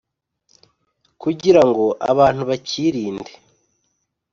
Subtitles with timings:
[1.21, 3.31] kugira ngo abantu bakirinde